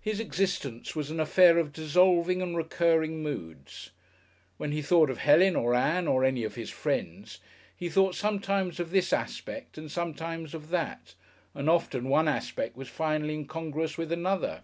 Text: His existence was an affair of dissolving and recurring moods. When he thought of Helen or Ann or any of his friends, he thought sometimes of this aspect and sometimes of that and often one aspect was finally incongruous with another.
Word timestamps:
His 0.00 0.18
existence 0.18 0.96
was 0.96 1.12
an 1.12 1.20
affair 1.20 1.56
of 1.56 1.72
dissolving 1.72 2.42
and 2.42 2.56
recurring 2.56 3.22
moods. 3.22 3.90
When 4.56 4.72
he 4.72 4.82
thought 4.82 5.08
of 5.08 5.18
Helen 5.18 5.54
or 5.54 5.72
Ann 5.72 6.08
or 6.08 6.24
any 6.24 6.42
of 6.42 6.56
his 6.56 6.68
friends, 6.70 7.38
he 7.76 7.88
thought 7.88 8.16
sometimes 8.16 8.80
of 8.80 8.90
this 8.90 9.12
aspect 9.12 9.78
and 9.78 9.88
sometimes 9.88 10.52
of 10.52 10.70
that 10.70 11.14
and 11.54 11.70
often 11.70 12.08
one 12.08 12.26
aspect 12.26 12.76
was 12.76 12.88
finally 12.88 13.34
incongruous 13.34 13.96
with 13.96 14.10
another. 14.10 14.62